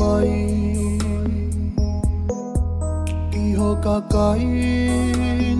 [0.00, 0.30] mây
[3.46, 4.44] iho kakai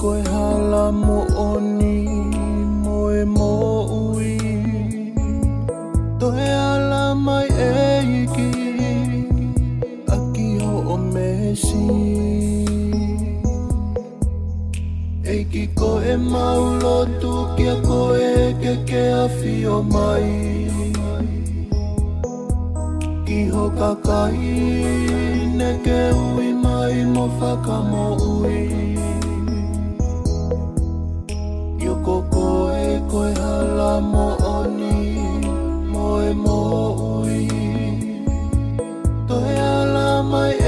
[0.00, 1.18] ko hala mo
[1.52, 1.96] oni
[2.84, 3.50] mo e mo
[4.12, 4.34] ui
[6.20, 7.72] Toe ala mai e
[10.16, 12.37] Aki ho o mesi
[15.60, 18.30] I ko e maulo tu ki a ko e
[18.62, 20.28] ke ke a fio mai
[23.26, 24.50] Ki ho kakai
[25.60, 25.98] ne ke
[26.30, 28.06] ui mai mo whaka mo
[28.38, 28.62] ui
[31.86, 32.46] Yo ko ko
[32.84, 34.26] e ko e hala mo
[34.58, 35.02] oni
[35.92, 36.58] mo e mo
[37.26, 37.42] ui
[39.26, 40.54] To e ala mai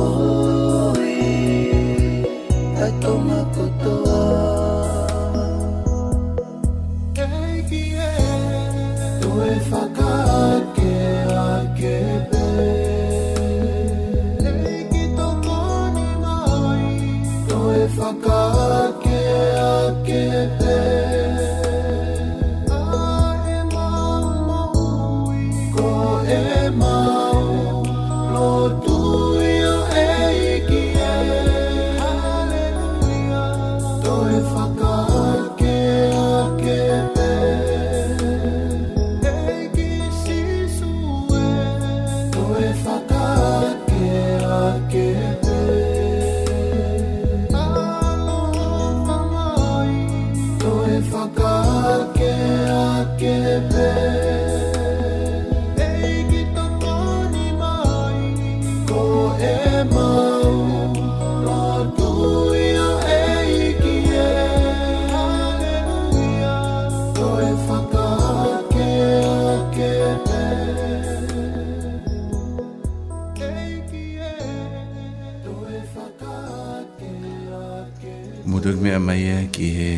[79.11, 79.93] maia e ki he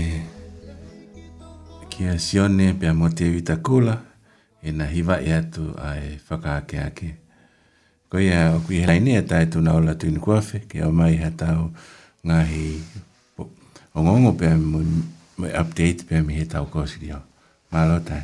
[1.93, 3.99] ki a sione pia mo te vita kula
[4.61, 7.09] e na hiva e atu a e whakaake ake.
[8.09, 10.89] Ko ia o kui helai nea e tae tuna o latu in kuafe ki o
[10.91, 11.69] mai ha tau
[12.25, 12.65] ngahi
[13.93, 14.81] o ngongo pia mo
[15.61, 17.21] update pia mi he tau kosi dio.
[17.69, 18.23] Malo tae.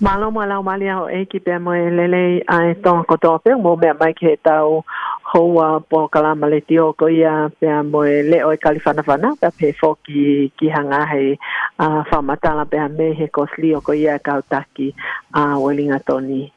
[0.00, 3.76] Malo malau mali au e ki pia mo e lelei a e tonko tope mo
[3.76, 8.22] mea mai ki he tau kuafe hoa po kalama le te oko ia pia moe
[8.30, 9.02] leo e kalifana
[9.40, 11.36] pia pe fo ki, ki hanga hei
[11.78, 14.92] uh, whamatala pia me he kosli oko ia kautaki
[15.34, 16.52] a uh, welinga toni.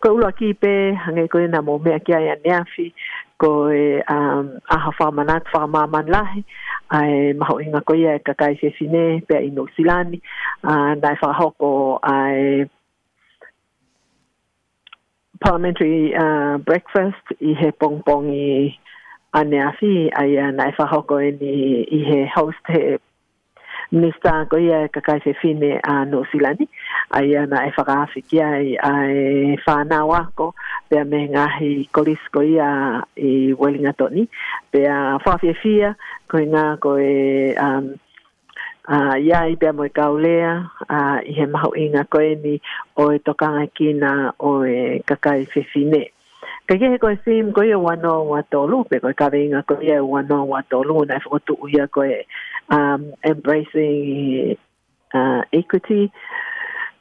[0.00, 2.92] Ko ulo aki pe hangei ko ina mo mea kia ia neafi
[3.38, 6.44] ko e um, aha whamanat whamaman lahi
[6.90, 10.22] ai maho inga koe ia e kakai se sine pia ino silani
[10.62, 12.70] uh, na e whahoko ai
[15.42, 18.72] parliamentary uh, breakfast i he pongpong i
[19.38, 19.92] ane afi
[20.22, 21.54] ai a nai whahoko e ni
[21.98, 22.82] i he host he
[23.96, 26.62] minister ko ia e kakai se fine a New Zealand
[27.18, 28.92] ai a nai whakaafi ki ai a
[29.22, 30.46] e whanau ako
[30.90, 32.68] pia me ngahi kolis ko ia
[33.32, 33.34] i
[33.64, 34.24] Wellingatoni
[34.72, 34.94] pia
[35.26, 35.90] whawhia fia
[36.28, 37.18] ko i ngā ko e
[37.66, 37.92] um,
[38.88, 42.58] a uh, ya i pemo kaulea a uh, i he mau inga ko ni
[42.96, 46.10] o e tokanga kina o e kakai fifine
[46.66, 50.00] ka ye ko sim ko ye wano wa tolu pe ko ka venga ko ye
[50.02, 52.26] wano wa tolu na fo tu uia koe
[52.74, 54.56] um embracing
[55.14, 56.10] uh, equity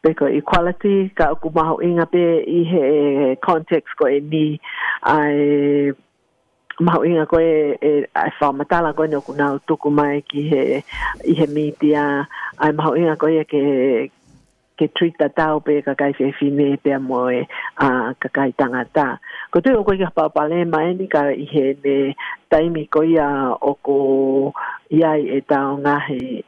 [0.05, 2.23] pe ko equality ka ku mau inga pe
[2.61, 2.85] i he
[3.41, 4.61] context ko e ni
[5.01, 5.97] ai
[6.85, 8.05] mau inga koe e, e
[8.81, 10.83] la koe no oku nau tuku mai ki he,
[11.29, 12.25] i he mītia.
[12.59, 13.61] Ai mau inga koe e ke,
[14.77, 16.99] ke trita tau pe ka kai whee whine pe a
[17.37, 17.45] e
[17.85, 19.19] a ka kai tangata.
[19.51, 22.15] Ko tui o koe ka paupale mai ni ka i he ne
[22.51, 24.51] taimi koe o oku
[24.99, 26.43] ia e ta tau ngahi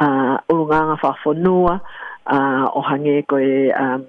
[0.00, 1.74] a uh, ulunganga whawhonua
[2.24, 2.38] a
[2.72, 4.08] o hange koe a um,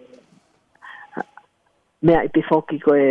[2.05, 2.41] mea i
[2.85, 3.01] koe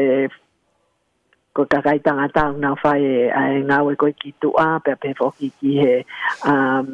[1.54, 4.78] ko ka kai tanga ta na fa ai na we eh, ko ki tu a
[4.84, 5.94] pe pe fo ki ki he
[6.52, 6.86] um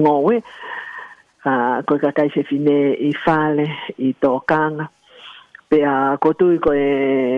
[0.00, 2.76] ngo we a ah, ko ka se fine
[3.08, 3.64] i fale
[3.96, 4.74] i to kan
[5.70, 6.88] pe a ko tu ko e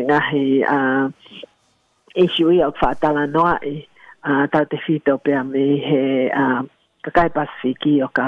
[0.08, 1.05] nga hi a ah,
[2.23, 3.56] e shui o fa ta la no a
[4.29, 6.02] ah, ta te fito pe a me he
[6.43, 6.44] a
[7.05, 8.25] ka kai pasifiki o ka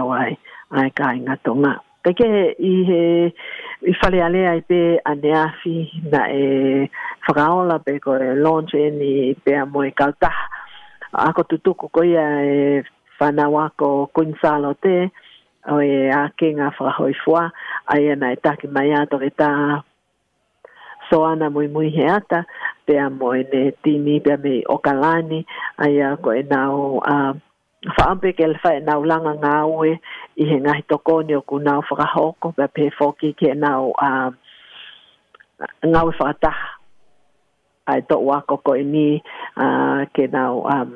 [0.79, 1.75] ai kai inga tonga.
[1.81, 3.01] Mm peke i he
[3.91, 4.81] i fale ale ai pe
[5.13, 5.77] aneafi
[6.11, 6.89] na e
[7.29, 9.13] whakaola pe ko e launch e ni
[9.45, 10.31] pe a moe kalta
[11.13, 12.57] ako tutuko ko ia e
[13.21, 14.97] whanawa ko kuinsalo te
[15.73, 17.45] o e a kenga whakahoi fua
[17.93, 19.49] ai na e taki mai ato ke ta
[21.11, 22.41] soana mui mui he ata
[22.87, 25.41] pe a moe ne tini pe a me okalani
[25.85, 27.35] ai a ko e nao a
[27.85, 29.93] whaampe ke lewha e nau langa ngā ue
[30.43, 34.31] i he ngahi toko ni o ku nau whakahoko pe pe whoki ke nau uh,
[35.93, 39.07] ngā ue whakataha ai tō ua koko i e ni
[39.65, 40.93] uh, ke nau um,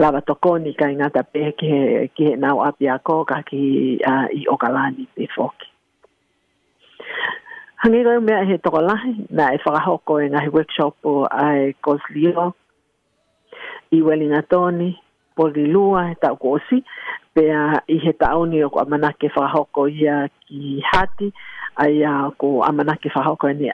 [0.00, 1.72] lava toko ni ka ingata pe ke,
[2.16, 3.62] ke nau apia a koka ki
[4.12, 5.68] uh, i okalani pe whoki
[7.82, 12.52] Hangi koe mea he toko lahi, na e whakahoko e ngahi workshop o ai Kozlio,
[13.94, 14.88] i welinatoni
[15.38, 16.82] poli lua he tau kosi
[17.34, 20.16] pe a i he tau ni o amana ke whahoko ia
[20.48, 21.28] ki hati
[21.82, 23.70] ai a ko amanake ke whahoko ene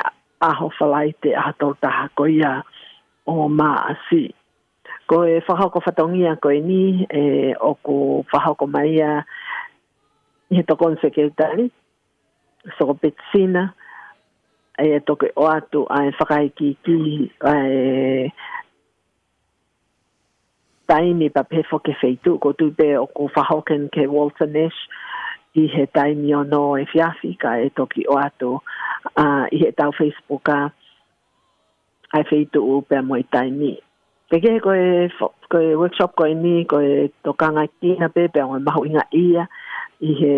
[0.49, 2.53] aho whalai te aha tau taha ko ia
[3.27, 4.23] o maa si
[5.09, 6.83] ko e whahoko whataungia ko e ni
[7.21, 7.97] e, o ko
[8.33, 9.13] whahoko mai a
[10.53, 11.71] i he tokon sekretari
[12.77, 13.71] so ko petsina
[14.85, 16.95] e toke o atu a e whakai ki ki
[17.49, 18.29] e
[20.89, 24.77] taimi pa pefo ke feitu, ko tute o ko whahoken ke Walter Nash,
[25.57, 28.61] i he taimi o no e fiafi e toki o ato,
[29.17, 30.73] uh, i he tau Facebook a,
[32.13, 33.79] a feitu u pe moi taimi.
[34.31, 35.09] Ke ke ko e,
[35.51, 39.05] ko e workshop ko e ni, ko e tokanga kina pe, pe moi mahu inga
[39.13, 39.49] ia,
[40.03, 40.35] i he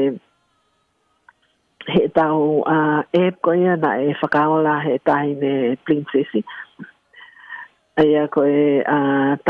[1.90, 3.00] he tau uh,
[3.42, 6.44] ko e na e whakaola he taimi ne princessi.
[7.96, 9.40] Aia ko e uh,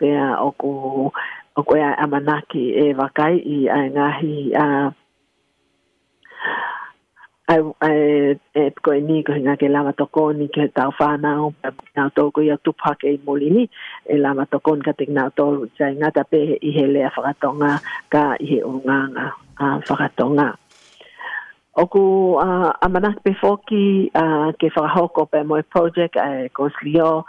[0.00, 0.68] pea o ko
[1.56, 4.66] o ko ai amanaki e wakai i ai ngahi a
[7.52, 8.00] ai ai
[8.60, 11.52] e ko ni ko nga ke lava to ko ni ke ta fa na o
[11.96, 13.64] na to ko ya tu pa ke i molini
[14.14, 17.10] e lava to ko ka te na to ja nga ta pe i hele a
[17.14, 17.34] fa
[18.12, 18.96] ka i he o nga
[19.60, 19.94] a fa
[21.76, 24.86] oku a uh, amanak pe foki uh, ke fa
[25.30, 27.24] pe mo project e uh, ko slio a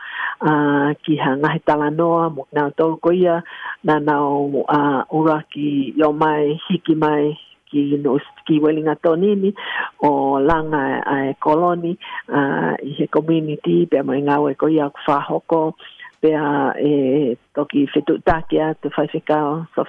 [0.50, 3.44] uh, ki hanga hetala noa mo na to ko ia
[3.84, 7.38] na na o uh, ura ki yo mai hiki mai
[7.70, 8.18] ki no
[8.48, 9.54] ki weling atonini
[10.02, 11.94] o langa a uh, koloni
[12.34, 15.74] uh, i he community pe mo nga o ko ia fa hoko
[16.22, 19.38] pe a uh, e toki fetu takia to fa fika
[19.76, 19.86] so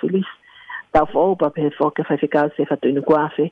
[0.92, 3.46] tau fo pa pe fo ke fa fika se fa tu no afe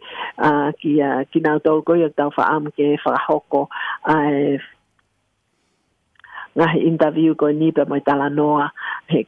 [0.48, 3.60] a ki a ki na to ko yo tau fa am ke fa hoko
[4.14, 4.58] a e,
[6.54, 8.66] na interview ko ni pe mai tala noa
[9.12, 9.22] he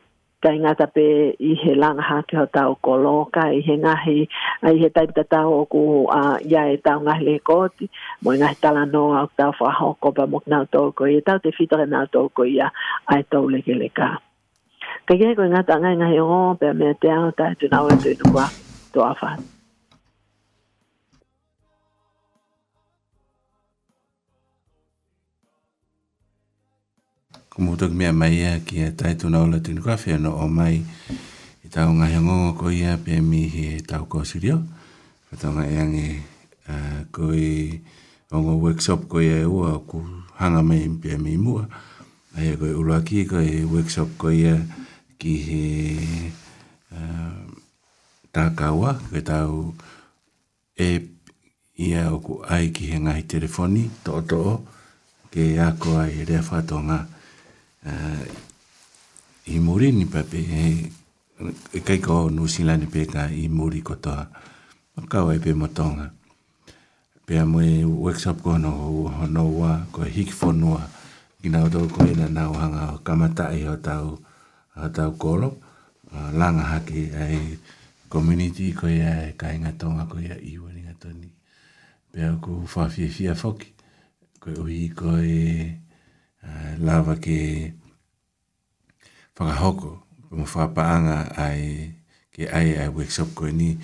[0.45, 1.05] kai nga ta pe
[1.51, 4.17] i he lang ha ke ta o koloka i he nga hi
[4.69, 5.85] ai he tai ta ta o ku
[6.19, 6.21] a
[6.55, 7.85] ya e ta nga le ko ti
[8.23, 10.81] mo nga ta la no au ta fa ho ko ba e mo na to
[11.01, 12.69] ko i ta te fitre na to ko ya
[13.15, 14.09] ai to le ke le ka
[15.07, 18.15] cái cái cái ngata ngai ngay o pe me te ao ta tu na tôi
[18.15, 18.47] tu tu kwa
[18.93, 19.37] tu afa
[27.53, 30.47] Kumu tuk mea mai ea ki e tai tuna ola tunu kwa whea no o
[30.49, 30.75] mai
[31.61, 33.43] i tau ngā hangonga ko ia pe mi
[33.89, 34.57] tao có ko sirio
[35.29, 36.09] whatonga e ange
[37.15, 37.49] ko i
[38.35, 39.99] ongo workshop ko ia ua ku
[40.41, 41.65] hanga mai pe mi mua
[42.35, 44.57] ai e ko ula ki ko e workshop koe ia
[45.21, 45.65] ki he
[46.97, 47.37] eh,
[48.33, 49.77] takawa ke tau
[50.77, 51.13] e
[51.77, 54.41] ia o ku ai ki he ngahi telefoni to to
[55.29, 57.05] ke a ko ai rea whatonga
[57.85, 58.25] eh,
[59.53, 60.65] i muri ni pape e
[61.77, 64.25] e kai ko nu sila ni peka i muri kotoa
[64.97, 66.09] makau e pe motonga
[67.29, 68.73] pe amoe workshop ko no
[69.21, 71.01] hono wa ko hiki fonua ko
[71.43, 74.07] ina o tau koe na nau hanga o kamata i o tau,
[74.83, 75.49] o tau kolo,
[76.15, 77.59] o langa haki ai
[78.13, 81.29] community koe ai kai ngā tonga koe ai iwa ni ngā toni.
[82.15, 83.71] Pea ku whawhia fia whoki,
[84.41, 85.33] koe uhi koe
[86.47, 87.39] uh, lava ke
[89.37, 89.93] whakahoko,
[90.37, 91.91] mo whapaanga ai
[92.35, 93.75] ke ai ai workshop koe ni,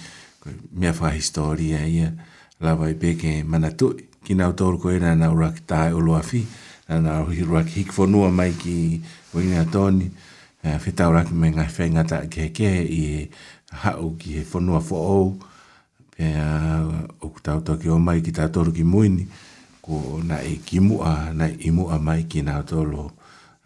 [0.41, 2.15] koe mea wha historia ia,
[2.63, 6.47] lava i peke manatu, kina o tau koe na nau rakitai o loa fi,
[6.89, 9.01] ana o hiru aki hiki whanua mai ki
[9.37, 10.09] wengi a tōni
[10.65, 13.29] eh, whetau raki me ngai whai ta ke ke i he
[13.85, 15.19] hau ki he whanua fo o
[16.17, 16.25] pe
[17.25, 19.27] o ku tau toki o mai ki tātoro ki muini
[19.85, 23.11] ko na i ki mua na i mua mai ki nā tōlo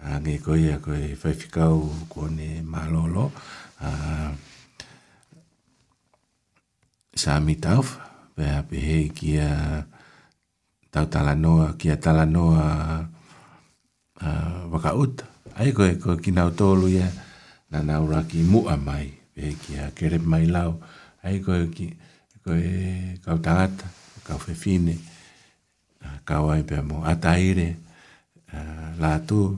[0.03, 1.79] ah, a ngē koi a koi whai whikau
[2.13, 3.31] ko ne mālolo
[3.81, 4.31] a ah,
[7.13, 8.01] Sāmi tāwha,
[8.35, 9.53] pēhā pēhē ki a
[10.93, 12.69] tau tala noa, kia tala noa
[14.21, 15.25] uh, waka uta.
[15.57, 17.09] Ai koe ko ki nau tolu ia,
[17.73, 20.77] na nau raki mua mai, pe kia kere mai lau.
[21.25, 21.87] Ai koe ki,
[22.45, 22.63] koe
[23.25, 23.89] kau tangata,
[24.25, 24.99] kau fefine,
[26.05, 27.73] uh, kau ai pe mo ataire,
[28.53, 29.49] uh, la tu,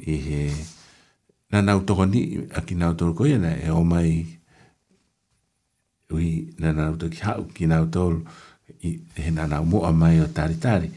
[0.00, 0.40] i he,
[1.52, 4.24] na nau toko ni, a ki nau tolu koe na e o mai,
[6.12, 6.28] ui,
[6.60, 8.24] na nau toki hau ki nau tolu,
[8.82, 10.88] he nana umoa mai o tari tari.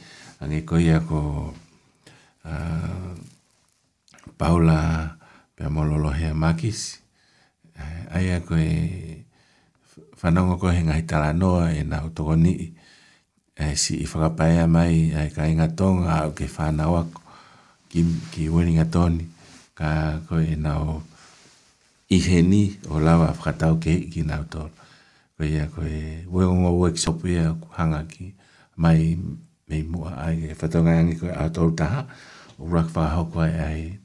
[0.41, 1.51] Ange ko ia ko
[2.45, 3.13] uh,
[4.35, 5.09] Paula
[5.55, 6.99] pia mololo hea makis.
[8.11, 9.23] Aia ko e
[10.19, 12.73] whanongo ko he ngai tala noa e nga utoko ni
[13.55, 17.19] e si i whakapaea mai e ka inga tonga au ke whanau ako
[17.91, 18.01] ki,
[18.33, 19.23] ki weringa toni
[19.77, 20.99] ka ko e nga o
[22.11, 24.73] ihe ni o lawa whakatau ke ki nga utoro
[25.35, 28.31] ko ia ko e we un o wek so pia ku hanga ki
[28.79, 29.19] mai
[29.67, 32.07] me mo ai e fa tonga ngi ko ato ta
[32.59, 33.99] o rak fa ho ko ai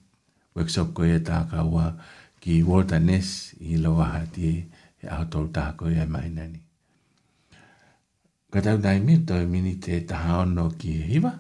[0.59, 1.95] wek so ko e ta ka wa
[2.43, 4.67] ki wota nes i lo wa hati
[4.99, 6.61] e ato ta ko e mai nani
[8.51, 11.33] ka tau dai mi to mi ni te ta ha no ki hiva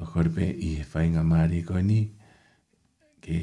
[0.00, 2.00] o korpe i e fa inga mari ko ni
[3.24, 3.36] ke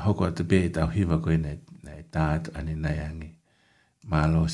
[0.00, 1.58] hoko atu pe e tau hiva ko e nei
[1.88, 3.32] na e tātu ane nai angi.
[4.12, 4.44] Mālo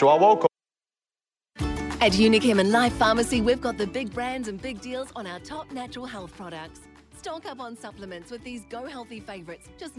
[0.00, 0.44] At
[2.12, 5.72] Unichem and Life Pharmacy, we've got the big brands and big deals on our top
[5.72, 6.80] natural health products.
[7.16, 9.68] Stock up on supplements with these Go Healthy favourites.
[9.76, 9.94] Just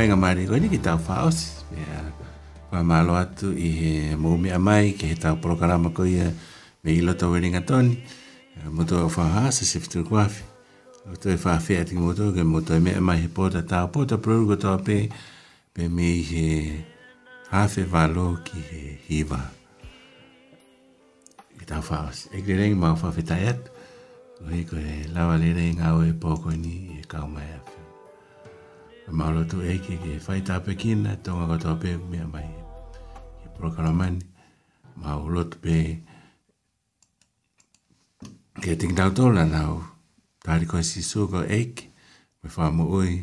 [0.00, 1.64] whainga mare koe ni ki tau whaos.
[1.74, 2.02] Mea
[2.72, 6.28] wha malo atu i he moumea mai ki he tau prokarama koe ia
[6.84, 7.98] me ilo tau weringa toni.
[8.76, 10.42] Moto au whaha sa se fitur kuafi.
[11.08, 14.46] Au toi whawhea tiki moto ke moto e mea mai he pota tau pota pruru
[14.52, 14.96] ko tau pe
[15.74, 16.46] pe me i he
[17.50, 19.40] hawhi walo ki he hiwa.
[21.58, 22.24] Ki tau whaos.
[22.32, 23.68] Ek rengi mau whawhetai atu.
[24.40, 27.79] Koe koe lawa lere ngā oe pōko ni e kau mai awhi.
[29.12, 32.46] maro tu eke ke fai tape kina tonga katoa pe mea mai
[33.42, 34.22] ke prokala mani
[34.96, 35.76] mao lotu pe
[38.62, 39.82] ke ting tau tola nao
[40.44, 41.90] tari koe si suko eke
[42.42, 43.18] me faa mo ui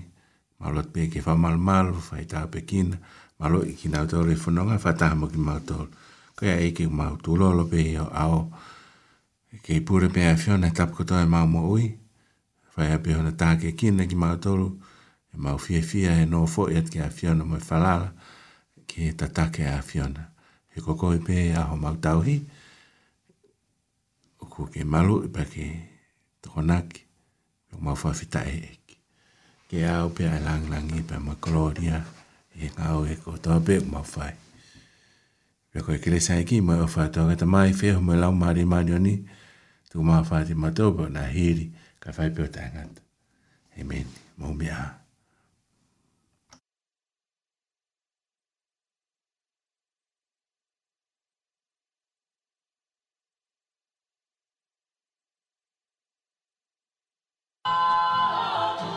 [0.59, 2.97] mao lotu pe ke faa mal mal fai tape kina
[3.39, 5.87] malo i ki nao tola e funonga faa taha mo ki mao tola
[6.35, 8.51] kaya eke mao tulolo pe yo ao
[9.63, 11.87] ke i pura pe a fiona tapu katoa mao mo ui
[12.73, 14.69] fai a pehona tāke kina ki mao tola
[15.37, 18.13] mau fia fia e no fo et ke afiona mo falala
[18.89, 20.23] ke tatake a afiona
[20.75, 22.35] e koko i pe a ho mau tauhi
[24.41, 25.67] o ku ke malu i pa ke
[26.41, 27.01] tokonaki
[27.73, 28.97] o mau fa fita e eki
[29.69, 32.01] ke a o pe a lang lang i pa ma gloria
[32.57, 34.33] e ka o e ko toa pe o mau fai
[35.69, 38.01] pe ko e kere sa eki mo e o fa toa gata mai fe ho
[38.07, 39.15] me lau mari mari oni
[39.89, 41.65] tu mau fa ti matobo na hiri
[42.01, 43.01] ka fai pe o tangata
[43.77, 44.09] Amen.
[44.41, 44.73] Mau mea.
[44.73, 45.06] Amen.
[57.69, 58.96] Oh,